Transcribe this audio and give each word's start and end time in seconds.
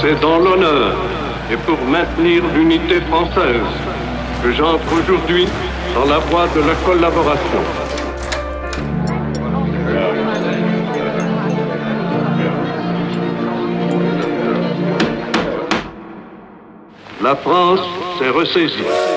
c'est 0.00 0.18
dans 0.20 0.38
l'honneur 0.38 0.94
et 1.52 1.56
pour 1.56 1.78
maintenir 1.84 2.42
l'unité 2.54 3.00
française 3.02 3.60
que 4.42 4.52
j'entre 4.52 4.84
aujourd'hui 4.92 5.46
dans 5.94 6.06
la 6.06 6.18
voie 6.18 6.46
de 6.54 6.60
la 6.60 6.74
collaboration. 6.86 7.60
La 17.22 17.36
France 17.36 17.80
s'est 18.18 18.30
ressaisie. 18.30 19.09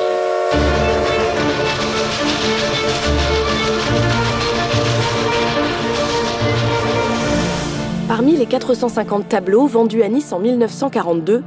Les 8.44 8.50
450 8.50 9.30
tableaux 9.30 9.68
vendus 9.68 10.04
à 10.04 10.10
Nice 10.10 10.34
en 10.34 10.40
1942, 10.40 11.46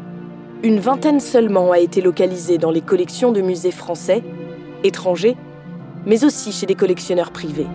une 0.62 0.80
vingtaine 0.80 1.20
seulement 1.20 1.72
a 1.72 1.78
été 1.78 2.00
localisée 2.00 2.56
dans 2.56 2.70
les 2.70 2.80
collections 2.80 3.32
de 3.32 3.42
musées 3.42 3.70
français, 3.70 4.22
étrangers, 4.82 5.36
mais 6.06 6.24
aussi 6.24 6.52
chez 6.52 6.64
des 6.64 6.74
collectionneurs 6.74 7.32
privés. 7.32 7.66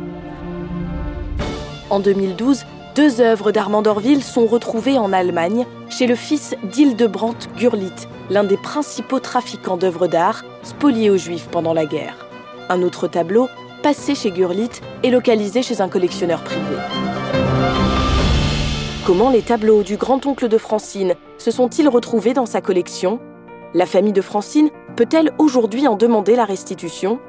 En 1.92 2.00
2012, 2.00 2.66
deux 2.96 3.22
œuvres 3.22 3.52
d'Armand 3.52 3.84
d'Orville 3.84 4.24
sont 4.24 4.48
retrouvées 4.48 4.98
en 4.98 5.14
Allemagne 5.14 5.68
chez 5.88 6.08
le 6.08 6.16
fils 6.16 6.56
d'Hildebrandt 6.74 7.48
Gurlitt, 7.56 8.08
l'un 8.32 8.44
des 8.44 8.58
principaux 8.58 9.20
trafiquants 9.20 9.78
d'œuvres 9.78 10.08
d'art 10.08 10.44
spoliés 10.64 11.12
aux 11.12 11.18
Juifs 11.18 11.48
pendant 11.52 11.76
la 11.76 11.86
guerre. 11.86 12.26
Un 12.70 12.82
autre 12.82 13.08
tableau, 13.08 13.50
passé 13.84 14.16
chez 14.16 14.32
Gurlitt, 14.32 14.82
est 15.04 15.12
localisé 15.12 15.62
chez 15.62 15.80
un 15.80 15.90
collectionneur 15.90 16.44
privé. 16.44 17.21
Comment 19.04 19.32
les 19.32 19.42
tableaux 19.42 19.82
du 19.82 19.98
grand-oncle 19.98 20.48
de 20.48 20.60
Francine 20.60 21.16
se 21.40 21.50
sont-ils 21.50 21.90
retrouvés 21.90 22.36
dans 22.36 22.46
sa 22.46 22.62
collection? 22.62 23.20
La 23.74 23.88
famille 23.88 24.14
de 24.14 24.22
Francine 24.22 24.70
peut-elle 24.96 25.32
aujourd'hui 25.40 25.88
en 25.88 25.96
demander 25.96 26.36
la 26.36 26.46
restitution? 26.46 27.20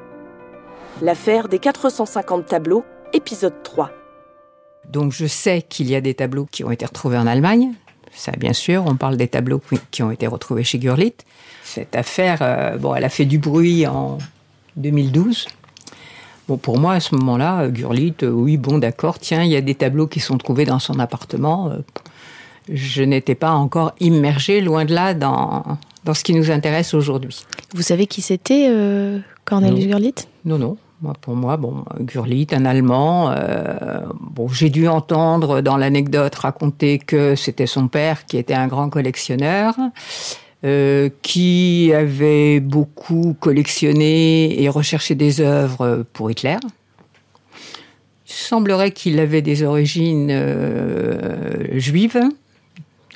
L'affaire 1.01 1.47
des 1.47 1.57
450 1.57 2.45
tableaux, 2.45 2.85
épisode 3.11 3.55
3. 3.63 3.89
Donc 4.87 5.13
je 5.13 5.25
sais 5.25 5.63
qu'il 5.63 5.89
y 5.89 5.95
a 5.95 6.01
des 6.01 6.13
tableaux 6.13 6.45
qui 6.45 6.63
ont 6.63 6.69
été 6.69 6.85
retrouvés 6.85 7.17
en 7.17 7.25
Allemagne. 7.25 7.73
Ça, 8.11 8.33
bien 8.33 8.53
sûr, 8.53 8.85
on 8.85 8.95
parle 8.95 9.17
des 9.17 9.27
tableaux 9.27 9.61
qui 9.89 10.03
ont 10.03 10.11
été 10.11 10.27
retrouvés 10.27 10.63
chez 10.63 10.77
Gurlitt. 10.77 11.25
Cette 11.63 11.95
affaire, 11.95 12.37
euh, 12.43 12.77
bon, 12.77 12.93
elle 12.93 13.03
a 13.03 13.09
fait 13.09 13.25
du 13.25 13.39
bruit 13.39 13.87
en 13.87 14.19
2012. 14.75 15.47
Bon, 16.47 16.57
pour 16.57 16.77
moi, 16.77 16.93
à 16.93 16.99
ce 16.99 17.15
moment-là, 17.15 17.69
Gurlitt, 17.69 18.23
euh, 18.23 18.29
oui, 18.29 18.57
bon, 18.57 18.77
d'accord, 18.77 19.17
tiens, 19.17 19.43
il 19.43 19.51
y 19.51 19.55
a 19.55 19.61
des 19.61 19.75
tableaux 19.75 20.07
qui 20.07 20.19
sont 20.19 20.37
trouvés 20.37 20.65
dans 20.65 20.79
son 20.79 20.99
appartement. 20.99 21.69
Euh, 21.69 21.77
je 22.69 23.03
n'étais 23.03 23.35
pas 23.35 23.51
encore 23.51 23.93
immergée, 24.01 24.59
loin 24.59 24.83
de 24.83 24.93
là, 24.93 25.13
dans, 25.13 25.63
dans 26.03 26.13
ce 26.13 26.23
qui 26.23 26.33
nous 26.33 26.51
intéresse 26.51 26.93
aujourd'hui. 26.93 27.45
Vous 27.73 27.81
savez 27.81 28.07
qui 28.07 28.21
c'était, 28.21 28.67
euh, 28.69 29.19
Cornelius 29.45 29.87
Gurlitt? 29.87 30.27
Non, 30.43 30.57
non. 30.57 30.77
Moi, 31.01 31.13
pour 31.19 31.35
moi, 31.35 31.57
bon, 31.57 31.83
Gurlitt, 31.99 32.53
un 32.53 32.63
Allemand. 32.63 33.33
bon, 34.21 34.47
j'ai 34.47 34.69
dû 34.69 34.87
entendre 34.87 35.59
dans 35.59 35.75
l'anecdote 35.75 36.33
raconter 36.35 36.97
que 36.97 37.35
c'était 37.35 37.67
son 37.67 37.89
père 37.89 38.25
qui 38.25 38.37
était 38.37 38.53
un 38.53 38.67
grand 38.67 38.89
collectionneur. 38.89 39.75
Euh, 40.65 41.09
qui 41.23 41.91
avait 41.93 42.61
beaucoup 42.61 43.35
collectionné 43.37 44.63
et 44.63 44.69
recherché 44.69 45.13
des 45.13 45.41
œuvres 45.41 46.05
pour 46.13 46.31
Hitler. 46.31 46.55
Il 48.25 48.31
semblerait 48.31 48.91
qu'il 48.91 49.19
avait 49.19 49.41
des 49.41 49.63
origines 49.63 50.29
euh, 50.31 51.77
juives, 51.77 52.21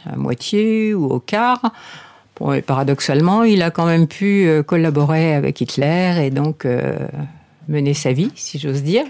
à 0.06 0.18
moitié 0.18 0.94
ou 0.94 1.06
au 1.06 1.22
quart. 1.22 1.72
Paradoxalement, 2.66 3.46
il 3.46 3.62
a 3.62 3.72
quand 3.72 3.86
même 3.86 4.08
pu 4.08 4.46
euh, 4.46 4.62
collaborer 4.62 5.34
avec 5.34 5.62
Hitler 5.62 6.26
et 6.26 6.32
donc 6.32 6.68
mener 7.70 7.94
sa 7.94 8.12
vie, 8.12 8.32
si 8.36 8.60
j'ose 8.60 8.84
dire. 8.84 9.06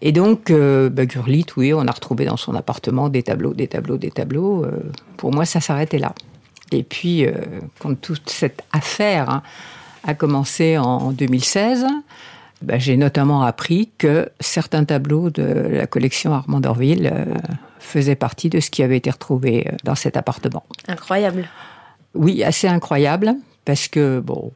Et 0.00 0.12
donc, 0.12 0.50
bah, 0.50 1.04
Gurlitt, 1.04 1.58
oui, 1.58 1.74
on 1.74 1.86
a 1.86 1.92
retrouvé 1.92 2.24
dans 2.24 2.38
son 2.38 2.54
appartement 2.54 3.10
des 3.10 3.22
tableaux, 3.22 3.52
des 3.52 3.68
tableaux, 3.68 3.98
des 3.98 4.10
tableaux. 4.10 4.64
pour 5.18 5.34
moi, 5.34 5.44
ça 5.44 5.60
s'arrêtait 5.60 5.98
là. 5.98 6.14
Et 6.72 6.82
puis, 6.82 7.24
euh, 7.24 7.32
quand 7.78 7.94
toute 8.00 8.28
cette 8.28 8.62
affaire 8.72 9.30
hein, 9.30 9.42
a 10.06 10.14
commencé 10.14 10.78
en 10.78 11.12
2016, 11.12 11.86
bah, 12.62 12.78
j'ai 12.78 12.96
notamment 12.96 13.42
appris 13.42 13.90
que 13.98 14.28
certains 14.40 14.84
tableaux 14.84 15.30
de 15.30 15.42
la 15.42 15.86
collection 15.86 16.34
Armand 16.34 16.60
d'Orville 16.60 17.10
euh, 17.12 17.24
faisaient 17.78 18.16
partie 18.16 18.50
de 18.50 18.60
ce 18.60 18.70
qui 18.70 18.82
avait 18.82 18.96
été 18.96 19.10
retrouvé 19.10 19.66
euh, 19.66 19.76
dans 19.84 19.94
cet 19.94 20.16
appartement. 20.16 20.64
Incroyable. 20.88 21.48
Oui, 22.14 22.42
assez 22.42 22.66
incroyable, 22.66 23.34
parce 23.64 23.88
que, 23.88 24.20
bon, 24.20 24.52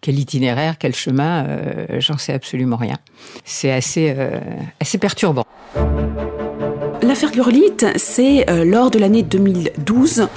quel 0.00 0.18
itinéraire, 0.18 0.78
quel 0.78 0.94
chemin, 0.94 1.46
j'en 1.98 2.18
sais 2.18 2.32
absolument 2.32 2.76
rien. 2.76 2.98
C'est 3.44 3.72
assez, 3.72 4.14
assez 4.78 4.98
perturbant. 4.98 5.46
L'affaire 7.02 7.30
Gurlitt, 7.30 7.86
c'est 7.96 8.44
lors 8.64 8.90
de 8.90 8.98
l'année 8.98 9.22
2012 9.22 10.28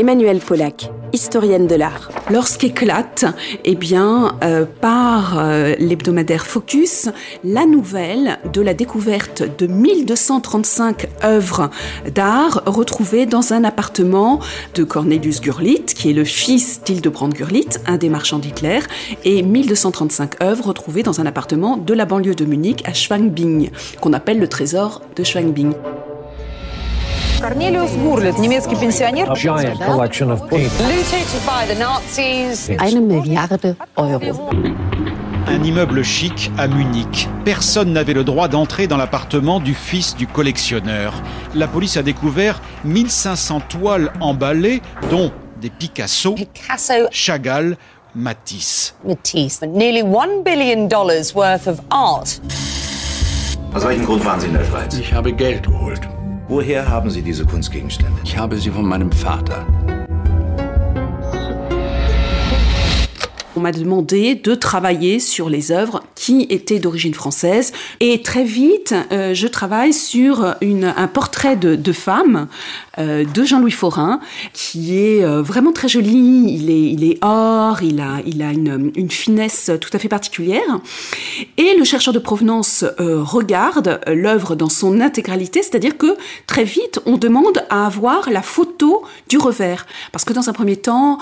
Emmanuelle 0.00 0.38
Pollack, 0.38 0.90
historienne 1.12 1.66
de 1.66 1.74
l'art. 1.74 2.10
Lorsqu'éclate, 2.30 3.26
eh 3.66 3.74
bien, 3.74 4.34
euh, 4.42 4.64
par 4.64 5.38
euh, 5.38 5.74
l'hebdomadaire 5.78 6.46
Focus, 6.46 7.10
la 7.44 7.66
nouvelle 7.66 8.38
de 8.50 8.62
la 8.62 8.72
découverte 8.72 9.42
de 9.58 9.66
1235 9.66 11.06
œuvres 11.22 11.68
d'art 12.14 12.62
retrouvées 12.64 13.26
dans 13.26 13.52
un 13.52 13.62
appartement 13.62 14.40
de 14.74 14.84
Cornelius 14.84 15.42
Gurlitt, 15.42 15.92
qui 15.92 16.08
est 16.08 16.14
le 16.14 16.24
fils 16.24 16.80
d'Hildebrandt 16.82 17.36
Gurlitt, 17.36 17.82
un 17.86 17.98
des 17.98 18.08
marchands 18.08 18.38
d'Hitler, 18.38 18.80
et 19.26 19.42
1235 19.42 20.42
œuvres 20.42 20.68
retrouvées 20.68 21.02
dans 21.02 21.20
un 21.20 21.26
appartement 21.26 21.76
de 21.76 21.92
la 21.92 22.06
banlieue 22.06 22.34
de 22.34 22.46
Munich 22.46 22.82
à 22.86 22.94
Schwangbing, 22.94 23.68
qu'on 24.00 24.14
appelle 24.14 24.38
le 24.38 24.48
trésor 24.48 25.02
de 25.14 25.24
Schwangbing. 25.24 25.74
Looted 30.60 31.40
by 31.46 31.66
the 31.66 31.78
Nazis. 31.78 32.70
Eine 32.78 33.00
Milliarde 33.00 33.76
Euro. 33.96 34.50
Un 35.46 35.64
immeuble 35.64 36.02
chic 36.04 36.50
à 36.58 36.68
Munich. 36.68 37.28
Personne 37.46 37.94
n'avait 37.94 38.12
le 38.12 38.24
droit 38.24 38.48
d'entrer 38.48 38.86
dans 38.86 38.98
l'appartement 38.98 39.58
du 39.58 39.72
fils 39.72 40.14
du 40.16 40.26
collectionneur. 40.26 41.14
La 41.54 41.66
police 41.66 41.96
a 41.96 42.02
découvert 42.02 42.60
1500 42.84 43.60
toiles 43.70 44.12
emballées, 44.20 44.82
dont 45.10 45.32
des 45.62 45.70
Picasso, 45.70 46.34
Picasso. 46.34 47.08
Chagall, 47.10 47.78
Matisse. 48.14 48.94
Matisse. 49.02 49.62
Nearly 49.62 50.02
one 50.02 50.42
billion 50.44 50.88
dollars 50.88 51.34
worth 51.34 51.66
of 51.66 51.80
art. 51.90 52.40
Aus 53.74 53.84
welchem 53.84 54.04
Grund 54.04 54.24
waren 54.26 54.40
Sie 54.40 54.46
in 54.48 54.52
der 54.52 54.64
Schweiz? 54.64 54.94
Ich 54.98 55.12
habe 55.14 55.32
Geld 55.32 55.62
geholt. 55.62 56.00
Woher 56.50 56.88
haben 56.88 57.10
Sie 57.10 57.22
diese 57.22 57.46
Kunstgegenstände? 57.46 58.20
Ich 58.24 58.36
habe 58.36 58.56
sie 58.56 58.70
von 58.70 58.84
meinem 58.84 59.12
Vater. 59.12 59.64
On 63.56 63.60
m'a 63.60 63.72
demandé 63.72 64.36
de 64.36 64.54
travailler 64.54 65.18
sur 65.18 65.50
les 65.50 65.72
œuvres 65.72 66.04
qui 66.14 66.46
étaient 66.50 66.78
d'origine 66.78 67.14
française. 67.14 67.72
Et 67.98 68.22
très 68.22 68.44
vite, 68.44 68.94
euh, 69.10 69.34
je 69.34 69.48
travaille 69.48 69.92
sur 69.92 70.44
un 70.44 71.06
portrait 71.08 71.56
de, 71.56 71.92
femme 71.92 72.46
euh, 72.98 73.24
de 73.24 73.42
Jean-Louis 73.42 73.72
Forain, 73.72 74.20
qui 74.52 74.96
est 74.96 75.24
euh, 75.24 75.42
vraiment 75.42 75.72
très 75.72 75.88
joli. 75.88 76.44
Il 76.48 77.04
est, 77.04 77.18
or, 77.22 77.82
il 77.82 78.00
a, 78.00 78.52
une, 78.52 78.92
une 78.94 79.10
finesse 79.10 79.70
tout 79.80 79.90
à 79.92 79.98
fait 79.98 80.08
particulière. 80.08 80.78
Et 81.56 81.74
le 81.76 81.82
chercheur 81.82 82.14
de 82.14 82.20
provenance 82.20 82.84
regarde 82.98 84.00
l'œuvre 84.06 84.54
dans 84.54 84.68
son 84.68 85.00
intégralité, 85.00 85.62
c'est-à-dire 85.62 85.96
que 85.96 86.16
très 86.46 86.64
vite, 86.64 87.00
on 87.06 87.16
demande 87.16 87.64
à 87.68 87.86
avoir 87.86 88.30
la 88.30 88.42
photo 88.42 89.02
du 89.28 89.38
revers. 89.38 89.86
Parce 90.12 90.24
que 90.24 90.32
dans 90.32 90.48
un 90.48 90.52
premier 90.52 90.76
temps, 90.76 91.18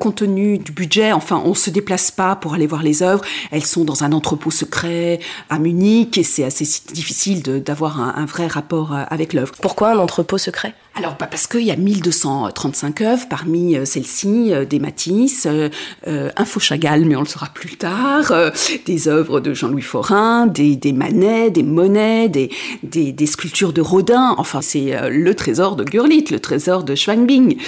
compte 0.00 0.16
tenu 0.16 0.58
du 0.58 0.72
budget, 0.72 1.12
enfin, 1.12 1.42
on 1.44 1.54
se 1.54 1.70
déplace 1.76 2.10
pas 2.10 2.36
pour 2.36 2.54
aller 2.54 2.66
voir 2.66 2.82
les 2.82 3.02
œuvres. 3.02 3.24
Elles 3.50 3.64
sont 3.64 3.84
dans 3.84 4.02
un 4.02 4.12
entrepôt 4.12 4.50
secret 4.50 5.20
à 5.50 5.58
Munich 5.58 6.16
et 6.18 6.24
c'est 6.24 6.44
assez 6.44 6.64
difficile 6.92 7.42
d'avoir 7.42 8.00
un, 8.00 8.14
un, 8.16 8.24
vrai 8.24 8.46
rapport 8.46 8.94
euh, 8.94 9.04
avec 9.08 9.32
l'œuvre. 9.32 9.52
Pourquoi 9.60 9.90
un 9.90 9.98
entrepôt 9.98 10.38
secret? 10.38 10.74
Alors, 10.96 11.16
bah 11.18 11.26
parce 11.30 11.46
qu'il 11.46 11.62
y 11.62 11.70
a 11.70 11.76
1235 11.76 13.00
œuvres, 13.02 13.26
parmi 13.28 13.76
euh, 13.76 13.84
celles-ci, 13.84 14.54
euh, 14.54 14.64
des 14.64 14.78
Matisse, 14.78 15.46
euh, 15.46 16.30
un 16.36 16.44
faux 16.46 16.58
Chagall, 16.58 17.04
mais 17.04 17.16
on 17.16 17.20
le 17.20 17.26
saura 17.26 17.48
plus 17.52 17.76
tard, 17.76 18.30
euh, 18.30 18.50
des 18.86 19.06
œuvres 19.06 19.40
de 19.40 19.52
Jean-Louis 19.52 19.82
Forain, 19.82 20.46
des, 20.46 20.74
des 20.74 20.92
Manet, 20.92 21.50
des 21.50 21.62
Monet, 21.62 22.30
des, 22.30 23.26
sculptures 23.26 23.74
de 23.74 23.82
Rodin. 23.82 24.34
Enfin, 24.38 24.62
c'est 24.62 24.96
euh, 24.96 25.10
le 25.10 25.34
trésor 25.34 25.76
de 25.76 25.84
Gurlitt, 25.84 26.30
le 26.30 26.40
trésor 26.40 26.82
de 26.82 26.94
Schwangbing. 26.94 27.58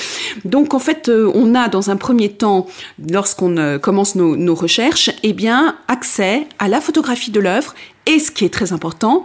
Donc, 0.46 0.72
en 0.72 0.78
fait, 0.78 1.10
on 1.10 1.54
a 1.54 1.68
dans 1.68 1.90
un 1.90 1.96
premier 1.96 2.30
temps, 2.30 2.66
lorsqu'on 3.10 3.78
commence 3.82 4.14
nos, 4.14 4.36
nos 4.36 4.54
recherches, 4.54 5.10
eh 5.22 5.32
bien, 5.34 5.76
accès 5.88 6.46
à 6.58 6.68
la 6.68 6.80
photographie 6.80 7.30
de 7.30 7.40
l'œuvre 7.40 7.74
et 8.06 8.18
ce 8.18 8.30
qui 8.30 8.46
est 8.46 8.52
très 8.52 8.72
important, 8.72 9.24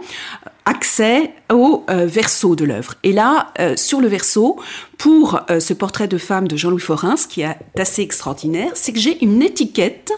accès 0.66 1.32
au 1.52 1.84
euh, 1.90 2.06
verso 2.06 2.56
de 2.56 2.64
l'œuvre. 2.64 2.94
Et 3.02 3.12
là, 3.12 3.52
euh, 3.60 3.76
sur 3.76 4.00
le 4.00 4.08
verso, 4.08 4.58
pour 4.96 5.40
euh, 5.50 5.60
ce 5.60 5.74
portrait 5.74 6.08
de 6.08 6.16
femme 6.16 6.48
de 6.48 6.56
Jean-Louis 6.56 6.80
Forin, 6.80 7.16
ce 7.16 7.26
qui 7.26 7.42
est 7.42 7.56
assez 7.78 8.02
extraordinaire, 8.02 8.70
c'est 8.74 8.92
que 8.92 8.98
j'ai 8.98 9.22
une 9.22 9.42
étiquette 9.42 10.12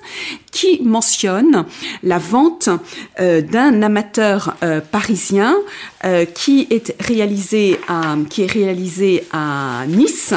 qui 0.52 0.80
mentionne 0.82 1.66
la 2.02 2.18
vente 2.18 2.70
d'un 3.18 3.82
amateur 3.82 4.56
parisien 4.90 5.54
qui 6.34 6.66
est 6.70 6.94
réalisé 7.00 7.78
à, 7.88 8.16
qui 8.30 8.42
est 8.42 8.50
réalisé 8.50 9.24
à 9.32 9.84
Nice 9.86 10.32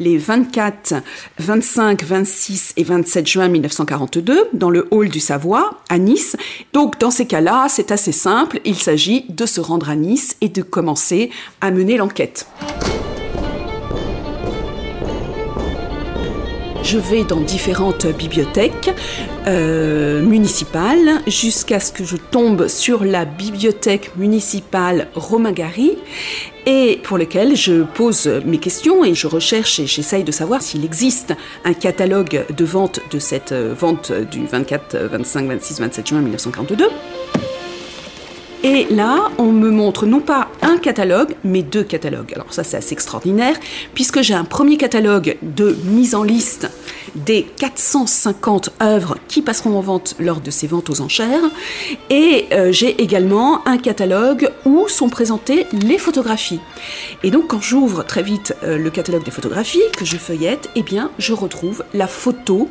les 0.00 0.18
24, 0.18 0.94
25, 1.38 2.02
26 2.02 2.72
et 2.76 2.82
27 2.82 3.26
juin 3.26 3.48
1942 3.48 4.48
dans 4.52 4.70
le 4.70 4.88
hall 4.90 5.08
du 5.08 5.20
Savoie 5.20 5.82
à 5.88 5.98
Nice. 5.98 6.36
Donc 6.72 6.98
dans 6.98 7.12
ces 7.12 7.26
cas-là, 7.26 7.66
c'est 7.68 7.92
assez 7.92 8.12
simple, 8.12 8.60
il 8.64 8.76
s'agit 8.76 9.26
de 9.28 9.46
se 9.46 9.60
rendre 9.60 9.88
à 9.88 9.94
Nice 9.94 10.36
et 10.40 10.48
de 10.48 10.62
commencer 10.62 11.30
à 11.60 11.70
mener 11.70 11.96
l'enquête. 11.96 12.46
Je 16.92 16.98
vais 16.98 17.22
dans 17.22 17.40
différentes 17.40 18.08
bibliothèques 18.08 18.90
euh, 19.46 20.22
municipales 20.22 21.22
jusqu'à 21.28 21.78
ce 21.78 21.92
que 21.92 22.02
je 22.02 22.16
tombe 22.16 22.66
sur 22.66 23.04
la 23.04 23.24
bibliothèque 23.24 24.16
municipale 24.16 25.06
Romain 25.14 25.52
Gary 25.52 25.96
et 26.66 26.98
pour 27.04 27.16
lequel 27.16 27.54
je 27.54 27.84
pose 27.84 28.26
mes 28.44 28.58
questions 28.58 29.04
et 29.04 29.14
je 29.14 29.28
recherche 29.28 29.78
et 29.78 29.86
j'essaye 29.86 30.24
de 30.24 30.32
savoir 30.32 30.62
s'il 30.62 30.84
existe 30.84 31.32
un 31.64 31.74
catalogue 31.74 32.44
de 32.52 32.64
vente 32.64 32.98
de 33.12 33.20
cette 33.20 33.52
euh, 33.52 33.72
vente 33.72 34.10
du 34.10 34.44
24, 34.46 34.96
25, 34.96 35.46
26, 35.46 35.78
27 35.78 36.08
juin 36.08 36.20
1942. 36.22 36.88
Et 38.62 38.86
là, 38.90 39.30
on 39.38 39.52
me 39.52 39.70
montre 39.70 40.04
non 40.04 40.20
pas 40.20 40.48
un 40.60 40.76
catalogue, 40.76 41.34
mais 41.44 41.62
deux 41.62 41.82
catalogues. 41.82 42.34
Alors 42.34 42.52
ça, 42.52 42.62
c'est 42.62 42.76
assez 42.76 42.92
extraordinaire, 42.92 43.56
puisque 43.94 44.20
j'ai 44.20 44.34
un 44.34 44.44
premier 44.44 44.76
catalogue 44.76 45.38
de 45.40 45.74
mise 45.84 46.14
en 46.14 46.22
liste 46.22 46.70
des 47.14 47.44
450 47.44 48.70
œuvres 48.82 49.16
qui 49.28 49.42
passeront 49.42 49.76
en 49.76 49.80
vente 49.80 50.14
lors 50.18 50.40
de 50.40 50.50
ces 50.50 50.66
ventes 50.66 50.90
aux 50.90 51.00
enchères. 51.00 51.42
Et 52.08 52.46
euh, 52.52 52.72
j'ai 52.72 53.02
également 53.02 53.66
un 53.66 53.78
catalogue 53.78 54.50
où 54.64 54.88
sont 54.88 55.08
présentées 55.08 55.66
les 55.72 55.98
photographies. 55.98 56.60
Et 57.22 57.30
donc, 57.30 57.48
quand 57.48 57.60
j'ouvre 57.60 58.04
très 58.04 58.22
vite 58.22 58.54
euh, 58.62 58.78
le 58.78 58.90
catalogue 58.90 59.24
des 59.24 59.30
photographies, 59.30 59.80
que 59.96 60.04
je 60.04 60.16
feuillette, 60.16 60.70
eh 60.74 60.82
bien, 60.82 61.10
je 61.18 61.32
retrouve 61.32 61.84
la 61.94 62.06
photo 62.06 62.68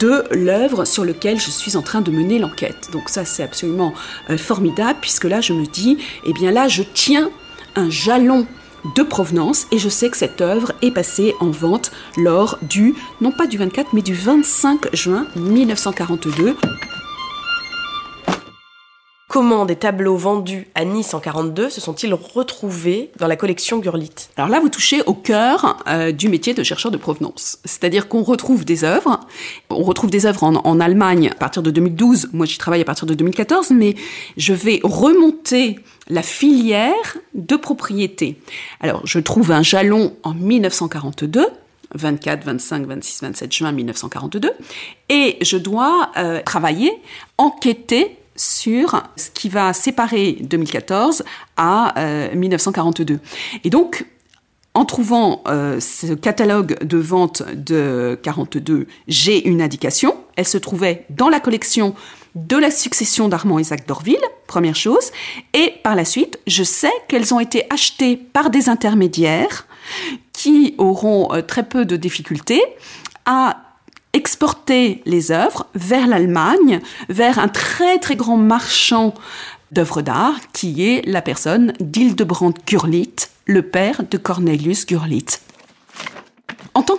de 0.00 0.24
l'œuvre 0.30 0.84
sur 0.84 1.04
laquelle 1.04 1.40
je 1.40 1.50
suis 1.50 1.76
en 1.76 1.82
train 1.82 2.00
de 2.00 2.10
mener 2.10 2.38
l'enquête. 2.38 2.88
Donc 2.92 3.08
ça, 3.08 3.24
c'est 3.24 3.42
absolument 3.42 3.94
euh, 4.30 4.38
formidable, 4.38 4.98
puisque 5.00 5.24
là, 5.24 5.40
je 5.40 5.52
me 5.52 5.66
dis, 5.66 5.98
eh 6.26 6.32
bien 6.32 6.50
là, 6.50 6.68
je 6.68 6.82
tiens 6.82 7.30
un 7.76 7.90
jalon 7.90 8.46
de 8.94 9.02
provenance 9.02 9.66
et 9.70 9.78
je 9.78 9.88
sais 9.88 10.10
que 10.10 10.16
cette 10.16 10.40
œuvre 10.40 10.72
est 10.82 10.90
passée 10.90 11.34
en 11.40 11.50
vente 11.50 11.92
lors 12.16 12.58
du, 12.62 12.94
non 13.20 13.32
pas 13.32 13.46
du 13.46 13.58
24, 13.58 13.92
mais 13.92 14.02
du 14.02 14.14
25 14.14 14.94
juin 14.94 15.26
1942. 15.36 16.56
Comment 19.34 19.66
des 19.66 19.74
tableaux 19.74 20.16
vendus 20.16 20.68
à 20.76 20.84
Nice 20.84 21.12
en 21.12 21.18
42 21.18 21.68
se 21.68 21.80
sont-ils 21.80 22.14
retrouvés 22.14 23.10
dans 23.18 23.26
la 23.26 23.34
collection 23.34 23.80
Gurlitt 23.80 24.30
Alors 24.36 24.48
là, 24.48 24.60
vous 24.60 24.68
touchez 24.68 25.02
au 25.06 25.12
cœur 25.12 25.82
euh, 25.88 26.12
du 26.12 26.28
métier 26.28 26.54
de 26.54 26.62
chercheur 26.62 26.92
de 26.92 26.96
provenance. 26.96 27.58
C'est-à-dire 27.64 28.06
qu'on 28.06 28.22
retrouve 28.22 28.64
des 28.64 28.84
œuvres. 28.84 29.18
On 29.70 29.82
retrouve 29.82 30.10
des 30.10 30.26
œuvres 30.26 30.44
en, 30.44 30.78
Allemagne 30.78 31.30
à 31.32 31.34
partir 31.34 31.64
de 31.64 31.72
2012. 31.72 32.28
Moi, 32.32 32.46
j'y 32.46 32.58
travaille 32.58 32.80
à 32.80 32.84
partir 32.84 33.06
de 33.06 33.14
2014, 33.14 33.70
mais 33.70 33.96
je 34.36 34.52
vais 34.52 34.78
remonter 34.84 35.80
la 36.08 36.22
filière 36.22 37.16
de 37.34 37.56
propriété. 37.56 38.36
Alors, 38.78 39.04
je 39.04 39.18
trouve 39.18 39.50
un 39.50 39.64
jalon 39.64 40.14
en 40.22 40.32
1942 40.32 41.44
24, 41.96 42.44
25, 42.44 42.86
26, 42.86 43.22
27 43.22 43.52
juin 43.52 43.72
1942, 43.72 44.52
et 45.08 45.38
je 45.42 45.56
dois 45.56 46.10
euh, 46.16 46.40
travailler, 46.44 46.92
enquêter 47.36 48.16
sur 48.36 49.02
ce 49.16 49.30
qui 49.30 49.48
va 49.48 49.72
séparer 49.72 50.38
2014 50.40 51.24
à 51.56 51.94
1942. 52.34 53.14
Euh, 53.14 53.18
Et 53.64 53.70
donc, 53.70 54.06
en 54.74 54.84
trouvant 54.84 55.42
euh, 55.46 55.78
ce 55.78 56.14
catalogue 56.14 56.82
de 56.82 56.98
vente 56.98 57.42
de 57.54 58.18
42, 58.22 58.88
j'ai 59.06 59.46
une 59.46 59.62
indication. 59.62 60.16
Elle 60.34 60.48
se 60.48 60.58
trouvait 60.58 61.06
dans 61.10 61.28
la 61.28 61.38
collection 61.38 61.94
de 62.34 62.56
la 62.56 62.72
succession 62.72 63.28
d'Armand 63.28 63.60
Isaac 63.60 63.86
d'Orville, 63.86 64.18
première 64.48 64.74
chose. 64.74 65.12
Et 65.52 65.74
par 65.84 65.94
la 65.94 66.04
suite, 66.04 66.40
je 66.48 66.64
sais 66.64 66.90
qu'elles 67.06 67.32
ont 67.32 67.38
été 67.38 67.64
achetées 67.70 68.16
par 68.16 68.50
des 68.50 68.68
intermédiaires 68.68 69.68
qui 70.32 70.74
auront 70.78 71.32
euh, 71.32 71.40
très 71.40 71.62
peu 71.62 71.84
de 71.84 71.96
difficultés 71.96 72.62
à 73.26 73.58
exporter 74.14 75.02
les 75.04 75.30
œuvres 75.30 75.66
vers 75.74 76.06
l'Allemagne, 76.06 76.80
vers 77.08 77.38
un 77.38 77.48
très 77.48 77.98
très 77.98 78.16
grand 78.16 78.38
marchand 78.38 79.12
d'œuvres 79.72 80.02
d'art 80.02 80.38
qui 80.52 80.86
est 80.86 81.06
la 81.06 81.20
personne 81.20 81.74
d'Hildebrand 81.80 82.54
Gurlitt, 82.66 83.30
le 83.46 83.62
père 83.62 84.02
de 84.10 84.16
Cornelius 84.16 84.86
Gurlitt. 84.86 85.43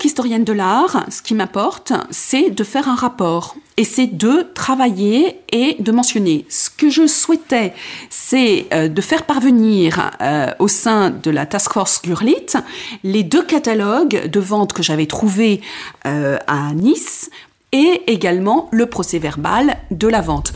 Qu'historienne 0.05 0.43
de 0.43 0.53
l'art, 0.53 1.03
ce 1.09 1.23
qui 1.23 1.33
m'apporte, 1.33 1.91
c'est 2.11 2.51
de 2.51 2.63
faire 2.63 2.87
un 2.87 2.93
rapport 2.93 3.55
et 3.75 3.83
c'est 3.83 4.05
de 4.05 4.45
travailler 4.53 5.39
et 5.51 5.77
de 5.79 5.91
mentionner. 5.91 6.45
Ce 6.47 6.69
que 6.69 6.91
je 6.91 7.07
souhaitais, 7.07 7.73
c'est 8.11 8.67
euh, 8.71 8.87
de 8.87 9.01
faire 9.01 9.23
parvenir 9.23 10.11
euh, 10.21 10.51
au 10.59 10.67
sein 10.67 11.09
de 11.09 11.31
la 11.31 11.47
Task 11.47 11.73
Force 11.73 12.03
Gurlitt 12.03 12.55
les 13.03 13.23
deux 13.23 13.41
catalogues 13.41 14.27
de 14.27 14.39
vente 14.39 14.73
que 14.73 14.83
j'avais 14.83 15.07
trouvés 15.07 15.61
euh, 16.05 16.37
à 16.45 16.71
Nice 16.75 17.31
et 17.71 18.03
également 18.05 18.69
le 18.71 18.85
procès 18.85 19.17
verbal 19.17 19.75
de 19.89 20.07
la 20.07 20.21
vente. 20.21 20.53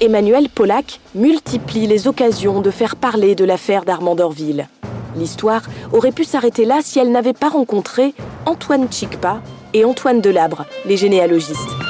Emmanuel 0.00 0.48
Pollack 0.48 0.98
multiplie 1.14 1.86
les 1.86 2.08
occasions 2.08 2.60
de 2.60 2.72
faire 2.72 2.96
parler 2.96 3.36
de 3.36 3.44
l'affaire 3.44 3.84
d'Armand 3.84 4.16
d'Orville. 4.16 4.68
L'histoire 5.16 5.62
aurait 5.92 6.12
pu 6.12 6.24
s'arrêter 6.24 6.64
là 6.64 6.80
si 6.82 6.98
elle 6.98 7.10
n'avait 7.10 7.32
pas 7.32 7.48
rencontré 7.48 8.14
Antoine 8.44 8.90
Chikpa 8.90 9.40
et 9.72 9.84
Antoine 9.84 10.20
Delabre, 10.20 10.66
les 10.84 10.96
généalogistes. 10.96 11.85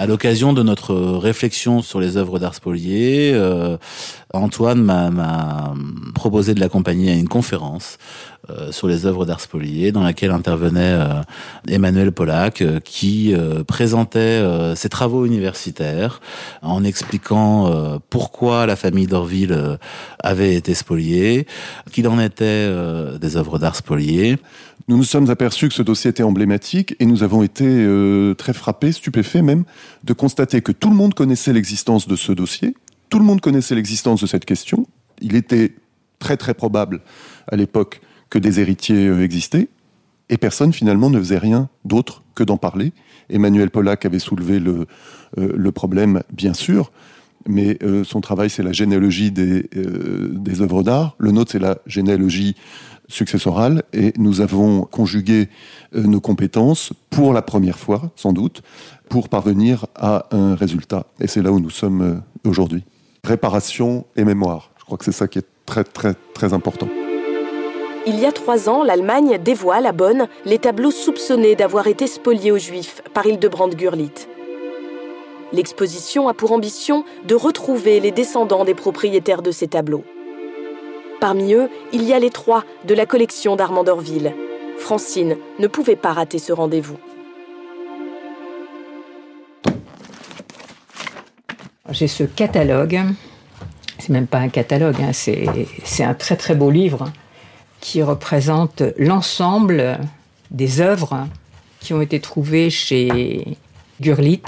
À 0.00 0.06
l'occasion 0.06 0.54
de 0.54 0.62
notre 0.62 0.94
réflexion 0.94 1.82
sur 1.82 2.00
les 2.00 2.16
œuvres 2.16 2.38
d'art 2.38 2.54
spoliées, 2.54 3.32
euh, 3.34 3.76
Antoine 4.32 4.80
m'a 4.82 5.74
proposé 6.14 6.54
de 6.54 6.60
l'accompagner 6.60 7.10
à 7.10 7.16
une 7.16 7.28
conférence 7.28 7.98
euh, 8.48 8.72
sur 8.72 8.88
les 8.88 9.04
œuvres 9.04 9.26
d'art 9.26 9.42
spoliées 9.42 9.92
dans 9.92 10.02
laquelle 10.02 10.30
intervenait 10.30 10.80
euh, 10.80 11.20
Emmanuel 11.68 12.12
Pollack 12.12 12.64
qui 12.82 13.34
présentait 13.66 14.42
ses 14.74 14.88
travaux 14.88 15.26
universitaires 15.26 16.22
en 16.62 16.82
expliquant 16.82 18.00
pourquoi 18.08 18.64
la 18.64 18.76
famille 18.76 19.06
d'Orville 19.06 19.78
avait 20.18 20.54
été 20.54 20.72
spoliée, 20.72 21.46
qu'il 21.92 22.08
en 22.08 22.18
était 22.18 22.70
des 23.20 23.36
œuvres 23.36 23.58
d'art 23.58 23.76
spoliées. 23.76 24.38
Nous 24.90 24.96
nous 24.96 25.04
sommes 25.04 25.30
aperçus 25.30 25.68
que 25.68 25.74
ce 25.74 25.82
dossier 25.82 26.10
était 26.10 26.24
emblématique 26.24 26.96
et 26.98 27.06
nous 27.06 27.22
avons 27.22 27.44
été 27.44 27.64
euh, 27.64 28.34
très 28.34 28.52
frappés, 28.52 28.90
stupéfaits 28.90 29.40
même, 29.40 29.62
de 30.02 30.12
constater 30.12 30.62
que 30.62 30.72
tout 30.72 30.90
le 30.90 30.96
monde 30.96 31.14
connaissait 31.14 31.52
l'existence 31.52 32.08
de 32.08 32.16
ce 32.16 32.32
dossier, 32.32 32.74
tout 33.08 33.20
le 33.20 33.24
monde 33.24 33.40
connaissait 33.40 33.76
l'existence 33.76 34.20
de 34.20 34.26
cette 34.26 34.44
question. 34.44 34.88
Il 35.20 35.36
était 35.36 35.76
très 36.18 36.36
très 36.36 36.54
probable 36.54 37.02
à 37.46 37.54
l'époque 37.54 38.00
que 38.30 38.40
des 38.40 38.58
héritiers 38.58 39.06
euh, 39.06 39.22
existaient 39.22 39.68
et 40.28 40.38
personne 40.38 40.72
finalement 40.72 41.08
ne 41.08 41.20
faisait 41.20 41.38
rien 41.38 41.68
d'autre 41.84 42.24
que 42.34 42.42
d'en 42.42 42.56
parler. 42.56 42.92
Emmanuel 43.28 43.70
Pollack 43.70 44.06
avait 44.06 44.18
soulevé 44.18 44.58
le, 44.58 44.86
euh, 45.38 45.52
le 45.54 45.70
problème, 45.70 46.24
bien 46.32 46.52
sûr, 46.52 46.90
mais 47.48 47.78
son 48.04 48.20
travail, 48.20 48.50
c'est 48.50 48.62
la 48.62 48.72
généalogie 48.72 49.30
des 49.32 50.60
œuvres 50.60 50.82
d'art. 50.82 51.16
Le 51.18 51.30
nôtre, 51.30 51.52
c'est 51.52 51.58
la 51.58 51.78
généalogie 51.86 52.54
successorale 53.10 53.82
et 53.92 54.12
nous 54.16 54.40
avons 54.40 54.82
conjugué 54.82 55.48
euh, 55.94 56.02
nos 56.02 56.20
compétences 56.20 56.92
pour 57.10 57.32
la 57.32 57.42
première 57.42 57.78
fois, 57.78 58.10
sans 58.16 58.32
doute, 58.32 58.62
pour 59.08 59.28
parvenir 59.28 59.86
à 59.94 60.26
un 60.30 60.54
résultat. 60.54 61.06
Et 61.20 61.26
c'est 61.26 61.42
là 61.42 61.52
où 61.52 61.60
nous 61.60 61.70
sommes 61.70 62.02
euh, 62.02 62.48
aujourd'hui. 62.48 62.84
Préparation 63.22 64.06
et 64.16 64.24
mémoire. 64.24 64.70
Je 64.78 64.84
crois 64.84 64.96
que 64.96 65.04
c'est 65.04 65.12
ça 65.12 65.28
qui 65.28 65.38
est 65.38 65.46
très 65.66 65.84
très 65.84 66.14
très 66.34 66.54
important. 66.54 66.88
Il 68.06 68.18
y 68.18 68.24
a 68.24 68.32
trois 68.32 68.70
ans, 68.70 68.82
l'Allemagne 68.82 69.38
dévoile 69.44 69.84
à 69.84 69.92
Bonn 69.92 70.26
les 70.46 70.58
tableaux 70.58 70.90
soupçonnés 70.90 71.54
d'avoir 71.54 71.86
été 71.86 72.06
spoliés 72.06 72.50
aux 72.50 72.58
Juifs 72.58 73.02
par 73.12 73.26
Hildebrand 73.26 73.68
Gurlitt. 73.68 74.26
L'exposition 75.52 76.28
a 76.28 76.34
pour 76.34 76.52
ambition 76.52 77.04
de 77.26 77.34
retrouver 77.34 78.00
les 78.00 78.10
descendants 78.10 78.64
des 78.64 78.74
propriétaires 78.74 79.42
de 79.42 79.50
ces 79.50 79.68
tableaux. 79.68 80.04
Parmi 81.20 81.54
eux, 81.54 81.68
il 81.92 82.02
y 82.04 82.12
a 82.12 82.18
les 82.18 82.30
trois 82.30 82.64
de 82.86 82.94
la 82.94 83.06
collection 83.06 83.54
d'Armand 83.54 83.84
d'Orville. 83.84 84.34
Francine 84.78 85.36
ne 85.58 85.66
pouvait 85.66 85.96
pas 85.96 86.12
rater 86.12 86.38
ce 86.38 86.52
rendez-vous. 86.52 86.96
J'ai 91.90 92.08
ce 92.08 92.24
catalogue 92.24 93.02
c'est 94.00 94.10
même 94.10 94.26
pas 94.26 94.38
un 94.38 94.48
catalogue, 94.48 94.96
hein, 95.00 95.12
c'est 95.12 96.04
un 96.04 96.14
très 96.14 96.36
très 96.36 96.54
beau 96.54 96.70
livre 96.70 97.12
qui 97.80 98.02
représente 98.02 98.82
l'ensemble 98.96 99.98
des 100.50 100.80
œuvres 100.80 101.28
qui 101.80 101.94
ont 101.94 102.00
été 102.00 102.20
trouvées 102.20 102.70
chez 102.70 103.56
Gurlit. 104.00 104.42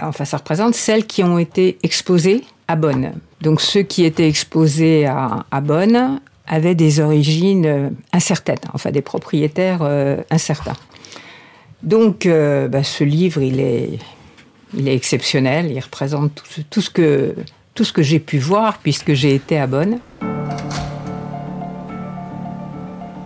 Enfin, 0.00 0.24
ça 0.24 0.36
représente 0.36 0.74
celles 0.74 1.06
qui 1.06 1.22
ont 1.22 1.38
été 1.38 1.78
exposées 1.82 2.44
à 2.68 2.76
Bonn. 2.76 3.12
Donc 3.42 3.60
ceux 3.60 3.82
qui 3.82 4.04
étaient 4.04 4.28
exposés 4.28 5.04
à, 5.04 5.60
Bonn 5.62 6.20
avaient 6.46 6.76
des 6.76 7.00
origines 7.00 7.92
incertaines, 8.12 8.56
enfin 8.72 8.90
des 8.92 9.02
propriétaires 9.02 9.80
euh, 9.82 10.18
incertains. 10.30 10.76
Donc 11.82 12.24
euh, 12.24 12.68
bah, 12.68 12.84
ce 12.84 13.02
livre, 13.02 13.42
il 13.42 13.58
est, 13.58 13.98
exceptionnel, 14.86 15.72
il 15.72 15.80
représente 15.80 16.42
tout, 16.70 16.80
ce 16.80 16.90
que, 16.90 17.34
j'ai 18.02 18.20
pu 18.20 18.38
voir 18.38 18.78
puisque 18.78 19.12
j'ai 19.12 19.34
été 19.34 19.58
à 19.58 19.66
Bonn. 19.66 19.98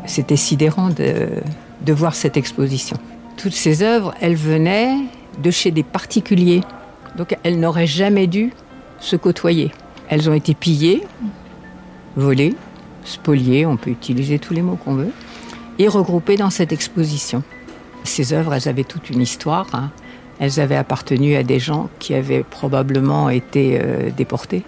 C'était 0.07 0.37
sidérant 0.37 0.89
de 0.89 1.93
voir 1.93 2.15
cette 2.15 2.39
exposition. 2.39 2.97
Toutes 3.37 3.53
ces 3.53 3.83
œuvres, 3.83 4.15
elles 4.23 4.37
venaient 4.37 4.97
de 5.43 5.51
chez 5.51 5.73
des 5.73 5.83
particuliers. 5.83 6.63
Donc 7.19 7.37
elles 7.43 7.61
n'auraient 7.61 7.87
jamais 7.87 8.27
dû 8.27 8.53
se 8.99 9.17
côtoyer. 9.17 9.73
Elles 10.09 10.31
ont 10.31 10.35
été 10.35 10.55
pillées, 10.55 11.03
volées, 12.17 12.55
spoliées, 13.05 13.67
on 13.67 13.77
peut 13.77 13.91
utiliser 13.91 14.39
tous 14.39 14.55
les 14.55 14.63
mots 14.63 14.77
qu'on 14.77 14.95
veut, 14.95 15.13
et 15.79 15.89
regroupées 15.89 16.37
dans 16.37 16.51
cette 16.51 16.73
exposition. 16.73 17.43
Ces 18.05 18.33
œuvres, 18.33 18.55
elles 18.55 18.69
avaient 18.69 18.85
toute 18.85 19.11
une 19.11 19.21
histoire. 19.21 19.67
Hein. 19.73 19.91
Elles 20.39 20.61
avaient 20.61 20.77
appartenu 20.77 21.35
à 21.35 21.43
des 21.43 21.59
gens 21.59 21.89
qui 21.99 22.15
avaient 22.15 22.43
probablement 22.43 23.31
été 23.31 23.81
euh, 23.81 24.11
déportés 24.11 24.63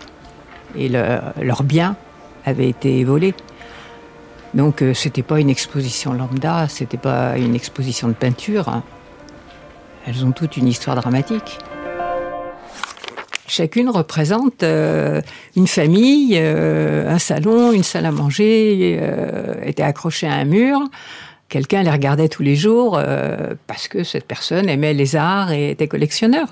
et 0.76 0.88
leurs 0.88 1.62
biens 1.62 1.96
avaient 2.44 2.68
été 2.68 3.04
volés. 3.04 3.34
Donc 4.54 4.82
euh, 4.82 4.94
c'était 4.94 5.22
pas 5.22 5.40
une 5.40 5.50
exposition 5.50 6.14
lambda, 6.14 6.68
c'était 6.68 6.96
pas 6.98 7.36
une 7.36 7.54
exposition 7.54 8.08
de 8.08 8.14
peinture. 8.14 8.68
Hein. 8.68 8.82
Elles 10.06 10.24
ont 10.24 10.32
toute 10.32 10.56
une 10.56 10.68
histoire 10.68 10.96
dramatique. 10.96 11.58
Chacune 13.48 13.88
représente 13.88 14.62
euh, 14.62 15.20
une 15.56 15.66
famille, 15.66 16.34
euh, 16.36 17.10
un 17.10 17.18
salon, 17.18 17.72
une 17.72 17.82
salle 17.82 18.06
à 18.06 18.12
manger, 18.12 19.00
était 19.64 19.82
accrochée 19.82 20.26
à 20.26 20.34
un 20.34 20.44
mur. 20.44 20.80
Quelqu'un 21.48 21.82
les 21.82 21.90
regardait 21.90 22.28
tous 22.28 22.42
les 22.42 22.56
jours 22.56 23.00
parce 23.66 23.88
que 23.88 24.04
cette 24.04 24.26
personne 24.26 24.68
aimait 24.68 24.92
les 24.92 25.16
arts 25.16 25.50
et 25.50 25.70
était 25.70 25.88
collectionneur. 25.88 26.48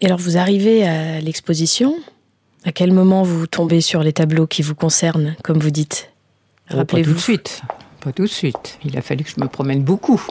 Et 0.00 0.06
alors 0.06 0.18
vous 0.18 0.36
arrivez 0.36 0.86
à 0.86 1.20
l'exposition. 1.20 1.94
À 2.64 2.72
quel 2.72 2.92
moment 2.92 3.22
vous 3.22 3.46
tombez 3.46 3.80
sur 3.80 4.02
les 4.02 4.12
tableaux 4.12 4.46
qui 4.46 4.62
vous 4.62 4.74
concernent, 4.74 5.36
comme 5.44 5.58
vous 5.58 5.70
dites? 5.70 6.10
Oh, 6.72 6.84
pas 6.84 7.02
tout 7.02 7.12
de 7.12 7.18
suite. 7.18 7.62
Pas 8.00 8.12
tout 8.12 8.22
de 8.22 8.28
suite. 8.28 8.78
Il 8.84 8.96
a 8.96 9.02
fallu 9.02 9.24
que 9.24 9.30
je 9.30 9.40
me 9.40 9.48
promène 9.48 9.82
beaucoup 9.82 10.22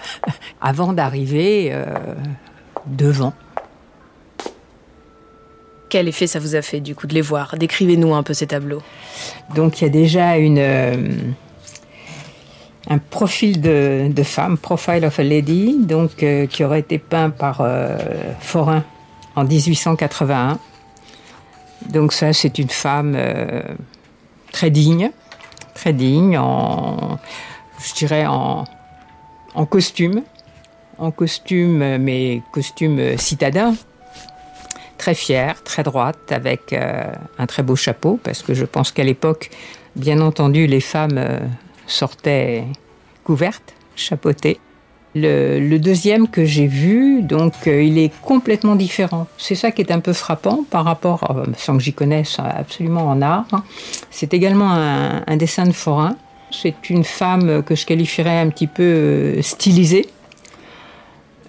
avant 0.60 0.92
d'arriver 0.92 1.70
euh, 1.72 1.84
devant. 2.86 3.34
Quel 5.94 6.08
effet 6.08 6.26
ça 6.26 6.40
vous 6.40 6.56
a 6.56 6.62
fait 6.62 6.80
du 6.80 6.96
coup 6.96 7.06
de 7.06 7.14
les 7.14 7.20
voir? 7.20 7.54
Décrivez-nous 7.56 8.16
un 8.16 8.24
peu 8.24 8.34
ces 8.34 8.48
tableaux. 8.48 8.82
Donc 9.54 9.80
il 9.80 9.84
y 9.84 9.86
a 9.86 9.90
déjà 9.90 10.32
euh, 10.32 11.08
un 12.88 12.98
profil 12.98 13.60
de, 13.60 14.12
femme, 14.24 14.58
Profile 14.58 15.04
of 15.04 15.20
a 15.20 15.22
Lady, 15.22 15.76
donc, 15.78 16.24
euh, 16.24 16.48
qui 16.48 16.64
aurait 16.64 16.80
été 16.80 16.98
peint 16.98 17.30
par 17.30 17.64
Forain 18.40 18.82
en 19.36 19.44
1881. 19.44 20.58
Donc 21.90 22.12
ça, 22.12 22.32
c'est 22.32 22.58
une 22.58 22.70
femme 22.70 23.16
très 24.50 24.70
digne, 24.70 25.12
très 25.74 25.92
digne, 25.92 26.36
en, 26.38 27.20
je 27.86 27.94
dirais 27.94 28.26
en 28.26 28.66
costume, 29.70 30.22
en 30.98 31.12
costume, 31.12 31.98
mais 31.98 32.42
costume 32.50 33.16
citadin, 33.16 33.76
très 34.98 35.14
fière, 35.14 35.62
très 35.62 35.82
droite, 35.82 36.30
avec 36.30 36.72
euh, 36.72 37.04
un 37.38 37.46
très 37.46 37.62
beau 37.62 37.76
chapeau, 37.76 38.18
parce 38.22 38.42
que 38.42 38.54
je 38.54 38.64
pense 38.64 38.92
qu'à 38.92 39.04
l'époque, 39.04 39.50
bien 39.96 40.20
entendu, 40.20 40.66
les 40.66 40.80
femmes 40.80 41.18
euh, 41.18 41.40
sortaient 41.86 42.64
couvertes, 43.24 43.74
chapeautées. 43.96 44.58
Le, 45.16 45.76
deuxième 45.78 46.26
que 46.26 46.44
j'ai 46.44 46.66
vu, 46.66 47.22
donc, 47.22 47.52
euh, 47.68 47.82
il 47.82 47.98
est 47.98 48.12
complètement 48.22 48.74
différent. 48.74 49.28
C'est 49.38 49.54
ça 49.54 49.70
qui 49.70 49.82
est 49.82 49.92
un 49.92 50.00
peu 50.00 50.12
frappant 50.12 50.64
par 50.68 50.84
rapport, 50.84 51.44
sans 51.56 51.76
que 51.76 51.82
j'y 51.82 51.92
connaisse 51.92 52.38
absolument 52.38 53.08
en 53.08 53.22
art. 53.22 53.46
Hein. 53.52 53.62
C'est 54.10 54.34
également 54.34 54.72
un, 54.72 55.36
dessin 55.36 55.64
de 55.64 55.72
forain. 55.72 56.16
C'est 56.50 56.90
une 56.90 57.04
femme 57.04 57.62
que 57.62 57.76
je 57.76 57.86
qualifierais 57.86 58.38
un 58.38 58.48
petit 58.48 58.66
peu 58.66 59.40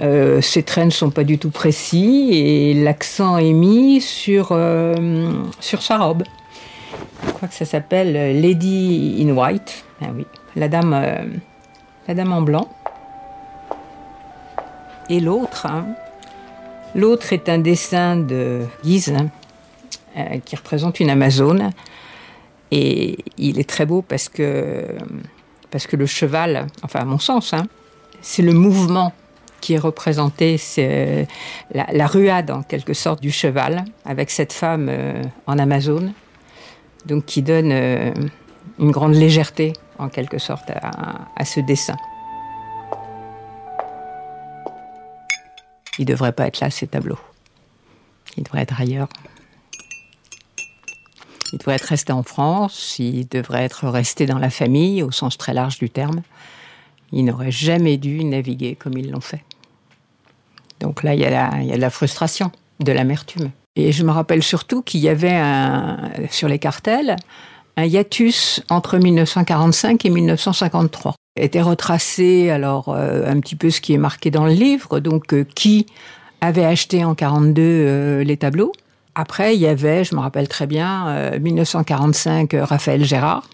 euh, 0.01 0.41
ses 0.41 0.63
traits 0.63 0.85
ne 0.85 0.91
sont 0.91 1.09
pas 1.09 1.23
du 1.23 1.37
tout 1.37 1.51
précis 1.51 2.29
et 2.33 2.73
l'accent 2.73 3.37
est 3.37 3.53
mis 3.53 4.01
sur, 4.01 4.57
sur 5.59 5.81
sa 5.81 5.97
robe. 5.97 6.23
Je 7.25 7.31
crois 7.31 7.47
que 7.47 7.53
ça 7.53 7.65
s'appelle 7.65 8.41
Lady 8.41 9.17
in 9.21 9.35
White. 9.35 9.85
Ah 10.01 10.07
oui, 10.15 10.25
la 10.55 10.67
dame, 10.67 10.91
la 12.07 12.13
dame 12.13 12.33
en 12.33 12.41
blanc 12.41 12.69
et 15.09 15.19
l'autre. 15.19 15.65
Hein. 15.65 15.87
L'autre 16.93 17.33
est 17.33 17.49
un 17.49 17.57
dessin 17.57 18.15
de 18.15 18.61
Guise 18.83 19.13
hein, 19.15 19.29
euh, 20.17 20.39
qui 20.43 20.55
représente 20.55 20.99
une 20.99 21.09
Amazone. 21.09 21.71
Et 22.71 23.17
il 23.37 23.59
est 23.59 23.69
très 23.69 23.85
beau 23.85 24.01
parce 24.01 24.29
que, 24.29 24.85
parce 25.71 25.87
que 25.87 25.95
le 25.95 26.05
cheval, 26.05 26.67
enfin 26.83 27.01
à 27.01 27.05
mon 27.05 27.19
sens, 27.19 27.53
hein, 27.53 27.67
c'est 28.21 28.41
le 28.41 28.53
mouvement 28.53 29.13
qui 29.61 29.73
est 29.73 29.79
représenté, 29.79 30.57
c'est 30.57 31.27
la, 31.73 32.07
ruade 32.07 32.51
en 32.51 32.63
quelque 32.63 32.93
sorte 32.93 33.21
du 33.21 33.31
cheval 33.31 33.85
avec 34.05 34.29
cette 34.31 34.53
femme 34.53 34.87
euh, 34.89 35.21
en 35.47 35.57
Amazone, 35.57 36.13
donc 37.05 37.25
qui 37.25 37.41
donne 37.41 37.71
euh, 37.71 38.13
une 38.79 38.91
grande 38.91 39.15
légèreté 39.15 39.73
en 39.97 40.09
quelque 40.09 40.37
sorte 40.37 40.71
à 40.71 41.45
ce 41.45 41.61
dessin. 41.61 41.95
Il 45.97 46.05
ne 46.05 46.11
devrait 46.11 46.33
pas 46.33 46.47
être 46.47 46.59
là, 46.59 46.69
ces 46.69 46.87
tableaux. 46.87 47.19
Il 48.37 48.43
devrait 48.43 48.61
être 48.61 48.79
ailleurs. 48.79 49.07
Il 51.53 51.59
devrait 51.59 51.75
être 51.75 51.83
resté 51.83 52.11
en 52.11 52.23
France, 52.23 52.97
il 52.99 53.27
devrait 53.29 53.63
être 53.63 53.87
resté 53.87 54.25
dans 54.25 54.39
la 54.39 54.49
famille, 54.49 55.03
au 55.03 55.11
sens 55.11 55.37
très 55.37 55.53
large 55.53 55.77
du 55.77 55.89
terme. 55.89 56.21
Il 57.11 57.25
n'aurait 57.25 57.51
jamais 57.51 57.97
dû 57.97 58.23
naviguer 58.23 58.75
comme 58.75 58.97
ils 58.97 59.11
l'ont 59.11 59.21
fait. 59.21 59.43
Donc 60.79 61.03
là, 61.03 61.13
il 61.13 61.21
y, 61.21 61.25
a 61.25 61.75
de 61.75 61.81
la 61.81 61.89
frustration, 61.89 62.51
de 62.79 62.91
l'amertume. 62.91 63.51
Et 63.75 63.91
je 63.91 64.03
me 64.03 64.11
rappelle 64.11 64.43
surtout 64.43 64.81
qu'il 64.81 65.01
y 65.01 65.09
avait 65.09 65.39
sur 66.29 66.47
les 66.47 66.59
cartels 66.59 67.15
un 67.77 67.85
hiatus 67.85 68.61
entre 68.69 68.97
1945 68.97 70.05
et 70.05 70.09
1953 70.09 71.15
était 71.37 71.61
retracé 71.61 72.49
alors 72.49 72.89
euh, 72.89 73.29
un 73.29 73.39
petit 73.39 73.55
peu 73.55 73.69
ce 73.69 73.81
qui 73.81 73.93
est 73.93 73.97
marqué 73.97 74.31
dans 74.31 74.45
le 74.45 74.53
livre, 74.53 74.99
donc 74.99 75.33
euh, 75.33 75.45
qui 75.55 75.85
avait 76.41 76.65
acheté 76.65 77.03
en 77.03 77.15
42 77.15 77.61
euh, 77.61 78.23
les 78.23 78.37
tableaux. 78.37 78.71
Après, 79.15 79.55
il 79.55 79.61
y 79.61 79.67
avait, 79.67 80.03
je 80.03 80.15
me 80.15 80.19
rappelle 80.19 80.49
très 80.49 80.67
bien, 80.67 81.31
1945 81.39 82.53
Raphaël 82.63 83.05
Gérard. 83.05 83.47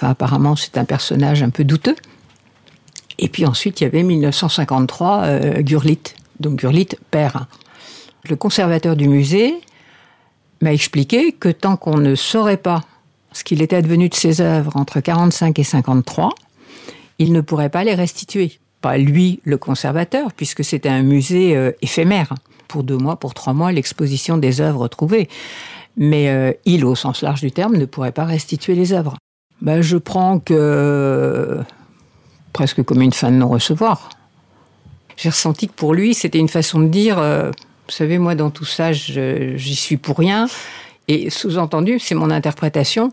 Apparemment, 0.00 0.56
c'est 0.56 0.76
un 0.76 0.84
personnage 0.84 1.40
un 1.40 1.50
peu 1.50 1.62
douteux. 1.62 1.94
Et 3.18 3.28
puis 3.28 3.46
ensuite, 3.46 3.80
il 3.80 3.84
y 3.84 3.86
avait 3.86 4.02
1953 4.02 5.60
Gurlit, 5.60 5.98
donc 6.40 6.60
Gurlit 6.60 6.88
père. 7.10 7.46
Le 8.28 8.36
conservateur 8.36 8.96
du 8.96 9.08
musée 9.08 9.54
m'a 10.60 10.72
expliqué 10.72 11.32
que 11.32 11.48
tant 11.48 11.76
qu'on 11.76 11.98
ne 11.98 12.14
saurait 12.14 12.56
pas 12.56 12.82
ce 13.32 13.44
qu'il 13.44 13.62
était 13.62 13.76
advenu 13.76 14.08
de 14.08 14.14
ses 14.14 14.40
œuvres 14.40 14.76
entre 14.76 15.00
45 15.00 15.58
et 15.58 15.64
53, 15.64 16.30
il 17.18 17.32
ne 17.32 17.40
pourrait 17.40 17.68
pas 17.68 17.84
les 17.84 17.94
restituer. 17.94 18.58
Pas 18.80 18.96
lui, 18.96 19.40
le 19.44 19.58
conservateur, 19.58 20.32
puisque 20.32 20.64
c'était 20.64 20.88
un 20.88 21.02
musée 21.02 21.56
euh, 21.56 21.72
éphémère. 21.82 22.34
Pour 22.68 22.84
deux 22.84 22.96
mois, 22.96 23.16
pour 23.16 23.34
trois 23.34 23.54
mois, 23.54 23.72
l'exposition 23.72 24.38
des 24.38 24.60
œuvres 24.60 24.88
trouvées. 24.88 25.28
Mais 25.96 26.28
euh, 26.28 26.52
il, 26.64 26.84
au 26.84 26.94
sens 26.94 27.22
large 27.22 27.40
du 27.40 27.50
terme, 27.50 27.76
ne 27.76 27.86
pourrait 27.86 28.12
pas 28.12 28.24
restituer 28.24 28.74
les 28.74 28.92
œuvres. 28.92 29.16
Ben, 29.62 29.80
je 29.80 29.96
prends 29.96 30.38
que 30.38 31.58
presque 32.58 32.82
comme 32.82 33.02
une 33.02 33.12
fin 33.12 33.30
de 33.30 33.36
non-recevoir. 33.36 34.08
J'ai 35.16 35.28
ressenti 35.28 35.68
que 35.68 35.74
pour 35.74 35.94
lui, 35.94 36.12
c'était 36.12 36.40
une 36.40 36.48
façon 36.48 36.80
de 36.80 36.88
dire, 36.88 37.16
euh, 37.20 37.52
vous 37.86 37.92
savez, 37.92 38.18
moi, 38.18 38.34
dans 38.34 38.50
tout 38.50 38.64
ça, 38.64 38.92
j'y 38.92 39.76
suis 39.76 39.96
pour 39.96 40.18
rien. 40.18 40.48
Et 41.06 41.30
sous-entendu, 41.30 42.00
c'est 42.00 42.16
mon 42.16 42.32
interprétation. 42.32 43.12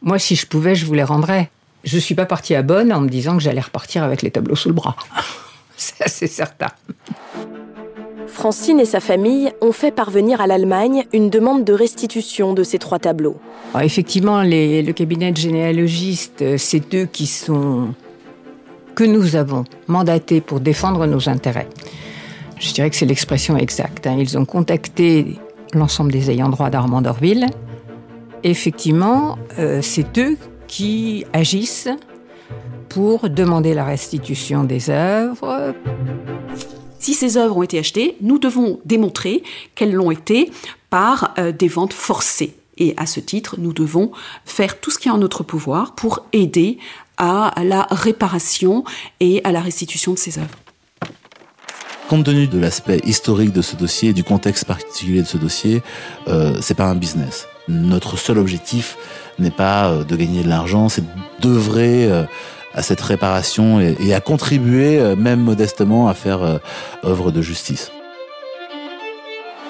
Moi, 0.00 0.18
si 0.18 0.36
je 0.36 0.46
pouvais, 0.46 0.74
je 0.74 0.86
vous 0.86 0.94
les 0.94 1.04
rendrais. 1.04 1.50
Je 1.84 1.96
ne 1.96 2.00
suis 2.00 2.14
pas 2.14 2.24
partie 2.24 2.54
à 2.54 2.62
Bonn 2.62 2.90
en 2.90 3.02
me 3.02 3.10
disant 3.10 3.36
que 3.36 3.42
j'allais 3.42 3.60
repartir 3.60 4.02
avec 4.02 4.22
les 4.22 4.30
tableaux 4.30 4.56
sous 4.56 4.70
le 4.70 4.74
bras. 4.74 4.96
c'est 5.76 6.02
assez 6.02 6.26
certain. 6.26 6.70
Francine 8.26 8.80
et 8.80 8.86
sa 8.86 9.00
famille 9.00 9.52
ont 9.60 9.72
fait 9.72 9.90
parvenir 9.90 10.40
à 10.40 10.46
l'Allemagne 10.46 11.04
une 11.12 11.28
demande 11.28 11.62
de 11.62 11.74
restitution 11.74 12.54
de 12.54 12.62
ces 12.62 12.78
trois 12.78 12.98
tableaux. 12.98 13.38
effectivement, 13.82 14.42
le 14.42 14.92
cabinet 14.92 15.30
de 15.32 15.36
généalogistes, 15.36 16.40
euh, 16.40 16.56
c'est 16.56 16.94
eux 16.94 17.04
qui 17.04 17.26
sont 17.26 17.88
que 18.98 19.04
nous 19.04 19.36
avons 19.36 19.62
mandatés 19.86 20.40
pour 20.40 20.58
défendre 20.58 21.06
nos 21.06 21.28
intérêts. 21.28 21.68
Je 22.58 22.72
dirais 22.72 22.90
que 22.90 22.96
c'est 22.96 23.06
l'expression 23.06 23.56
exacte. 23.56 24.08
Hein. 24.08 24.16
Ils 24.18 24.36
ont 24.36 24.44
contacté 24.44 25.38
l'ensemble 25.72 26.10
des 26.10 26.32
ayants 26.32 26.48
droit 26.48 26.68
d'Armand 26.68 27.00
d'Orville. 27.00 27.46
Effectivement, 28.42 29.38
euh, 29.60 29.82
c'est 29.82 30.18
eux 30.18 30.36
qui 30.66 31.24
agissent 31.32 31.88
pour 32.88 33.30
demander 33.30 33.72
la 33.72 33.84
restitution 33.84 34.64
des 34.64 34.90
œuvres. 34.90 35.76
Si 36.98 37.14
ces 37.14 37.36
œuvres 37.36 37.58
ont 37.58 37.62
été 37.62 37.78
achetées, 37.78 38.16
nous 38.20 38.40
devons 38.40 38.80
démontrer 38.84 39.44
qu'elles 39.76 39.92
l'ont 39.92 40.10
été 40.10 40.50
par 40.90 41.34
euh, 41.38 41.52
des 41.52 41.68
ventes 41.68 41.92
forcées. 41.92 42.56
Et 42.78 42.94
à 42.96 43.06
ce 43.06 43.20
titre, 43.20 43.56
nous 43.58 43.72
devons 43.72 44.10
faire 44.44 44.80
tout 44.80 44.90
ce 44.90 44.98
qui 44.98 45.06
est 45.06 45.12
en 45.12 45.18
notre 45.18 45.44
pouvoir 45.44 45.94
pour 45.94 46.26
aider 46.32 46.78
à 47.18 47.52
la 47.64 47.86
réparation 47.90 48.84
et 49.20 49.40
à 49.44 49.52
la 49.52 49.60
restitution 49.60 50.12
de 50.12 50.18
ces 50.18 50.38
œuvres. 50.38 50.56
Compte 52.08 52.24
tenu 52.24 52.46
de 52.46 52.58
l'aspect 52.58 53.00
historique 53.04 53.52
de 53.52 53.60
ce 53.60 53.76
dossier 53.76 54.10
et 54.10 54.12
du 54.14 54.24
contexte 54.24 54.64
particulier 54.64 55.20
de 55.20 55.26
ce 55.26 55.36
dossier, 55.36 55.82
euh, 56.26 56.56
c'est 56.62 56.76
pas 56.76 56.86
un 56.86 56.94
business. 56.94 57.46
Notre 57.68 58.16
seul 58.16 58.38
objectif 58.38 58.96
n'est 59.38 59.50
pas 59.50 59.88
euh, 59.88 60.04
de 60.04 60.16
gagner 60.16 60.42
de 60.42 60.48
l'argent, 60.48 60.88
c'est 60.88 61.04
d'œuvrer 61.40 62.10
euh, 62.10 62.24
à 62.74 62.82
cette 62.82 63.00
réparation 63.00 63.80
et, 63.80 64.14
à 64.14 64.20
contribuer, 64.20 64.98
euh, 64.98 65.16
même 65.16 65.40
modestement, 65.40 66.08
à 66.08 66.14
faire 66.14 66.60
œuvre 67.04 67.30
de 67.30 67.42
justice. 67.42 67.90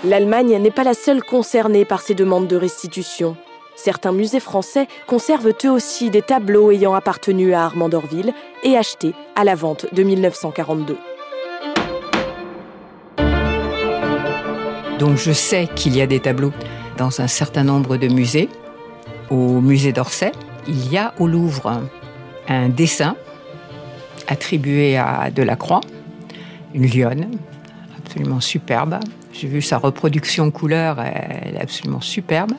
L'Allemagne 0.05 0.57
n'est 0.59 0.71
pas 0.71 0.85
la 0.85 0.95
seule 0.95 1.23
concernée 1.23 1.85
par 1.85 2.03
ces 2.03 2.15
demandes 2.15 2.47
de 2.47 2.57
restitution. 2.57 3.37
Certains 3.81 4.11
musées 4.11 4.41
français 4.41 4.89
conservent 5.07 5.53
eux 5.65 5.71
aussi 5.71 6.11
des 6.11 6.21
tableaux 6.21 6.73
ayant 6.73 6.95
appartenu 6.95 7.55
à 7.55 7.63
Armand 7.63 7.89
d'Orville 7.89 8.35
et 8.65 8.77
achetés 8.77 9.15
à 9.37 9.45
la 9.45 9.55
vente 9.55 9.87
de 9.95 10.03
1942. 10.03 10.99
Donc 14.99 15.17
je 15.17 15.31
sais 15.31 15.69
qu'il 15.77 15.97
y 15.97 16.03
a 16.03 16.09
des 16.09 16.19
tableaux 16.19 16.53
dans 16.97 17.21
un 17.21 17.29
certain 17.29 17.63
nombre 17.63 17.97
de 17.97 18.09
musées. 18.09 18.49
Au 19.31 19.61
musée 19.61 19.93
d'Orsay, 19.93 20.33
il 20.67 20.93
y 20.93 20.99
a 20.99 21.15
au 21.21 21.29
Louvre 21.29 21.81
un 22.49 22.69
dessin 22.69 23.15
attribué 24.27 24.97
à 24.97 25.31
Delacroix, 25.31 25.83
une 26.75 26.89
lionne, 26.89 27.31
absolument 27.97 28.41
superbe. 28.41 28.99
J'ai 29.33 29.47
vu 29.47 29.63
sa 29.63 29.79
reproduction 29.79 30.51
couleur, 30.51 31.01
elle 31.01 31.55
est 31.55 31.63
absolument 31.63 32.01
superbe. 32.01 32.55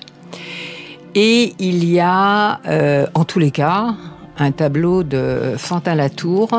Et 1.15 1.55
il 1.59 1.85
y 1.85 1.99
a, 1.99 2.59
euh, 2.67 3.07
en 3.15 3.25
tous 3.25 3.39
les 3.39 3.51
cas, 3.51 3.95
un 4.37 4.51
tableau 4.51 5.03
de 5.03 5.55
Fantin 5.57 5.95
Latour 5.95 6.49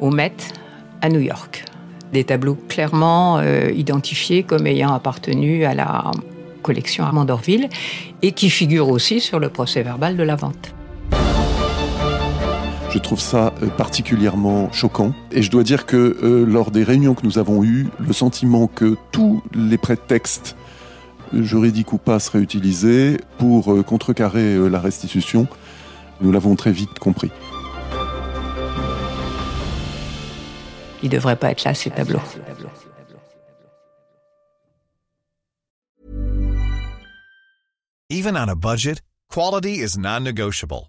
au 0.00 0.10
Met 0.10 0.32
à 1.02 1.08
New 1.08 1.20
York 1.20 1.64
des 2.12 2.24
tableaux 2.24 2.56
clairement 2.68 3.38
euh, 3.38 3.70
identifiés 3.70 4.42
comme 4.42 4.66
ayant 4.66 4.94
appartenu 4.94 5.64
à 5.64 5.74
la 5.74 6.10
collection 6.62 7.04
Armand 7.04 7.26
d'Orville 7.26 7.68
et 8.22 8.32
qui 8.32 8.48
figurent 8.48 8.88
aussi 8.88 9.20
sur 9.20 9.38
le 9.38 9.50
procès 9.50 9.82
verbal 9.82 10.16
de 10.16 10.22
la 10.22 10.34
vente. 10.34 10.72
Je 12.90 12.98
trouve 12.98 13.20
ça 13.20 13.52
euh, 13.62 13.66
particulièrement 13.66 14.72
choquant 14.72 15.12
et 15.32 15.42
je 15.42 15.50
dois 15.50 15.64
dire 15.64 15.84
que 15.84 16.46
lors 16.48 16.70
des 16.70 16.84
réunions 16.84 17.14
que 17.14 17.26
nous 17.26 17.38
avons 17.38 17.62
eues, 17.62 17.88
le 17.98 18.14
sentiment 18.14 18.68
que 18.68 18.96
tous 19.12 19.42
les 19.52 19.76
prétextes 19.76 20.56
juridiques 21.32 21.92
ou 21.92 21.98
pas 21.98 22.18
seraient 22.18 22.40
utilisés 22.40 23.18
pour 23.38 23.84
contrecarrer 23.84 24.68
la 24.68 24.80
restitution, 24.80 25.46
nous 26.20 26.32
l'avons 26.32 26.56
très 26.56 26.72
vite 26.72 26.98
compris. 26.98 27.30
Il 31.02 31.10
devrait 31.10 31.36
pas 31.36 31.50
être 31.50 31.64
là, 31.64 31.74
ces 31.74 31.90
tableaux. 31.90 32.20
Even 38.10 38.36
on 38.36 38.48
a 38.48 38.54
budget, 38.54 39.02
quality 39.28 39.82
is 39.82 39.98
non-negotiable. 39.98 40.88